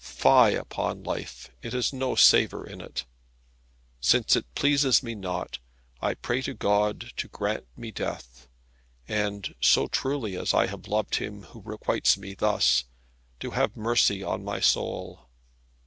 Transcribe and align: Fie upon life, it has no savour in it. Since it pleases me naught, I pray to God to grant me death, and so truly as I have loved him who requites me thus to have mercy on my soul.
Fie 0.03 0.55
upon 0.55 1.03
life, 1.03 1.51
it 1.61 1.73
has 1.73 1.93
no 1.93 2.15
savour 2.15 2.65
in 2.67 2.81
it. 2.81 3.05
Since 3.99 4.35
it 4.35 4.51
pleases 4.55 5.03
me 5.03 5.13
naught, 5.13 5.59
I 6.01 6.15
pray 6.15 6.41
to 6.41 6.55
God 6.55 7.11
to 7.17 7.27
grant 7.27 7.67
me 7.77 7.91
death, 7.91 8.47
and 9.07 9.53
so 9.61 9.85
truly 9.87 10.35
as 10.35 10.55
I 10.55 10.65
have 10.65 10.87
loved 10.87 11.17
him 11.17 11.43
who 11.43 11.61
requites 11.61 12.17
me 12.17 12.33
thus 12.33 12.85
to 13.41 13.51
have 13.51 13.77
mercy 13.77 14.23
on 14.23 14.43
my 14.43 14.59
soul. 14.59 15.29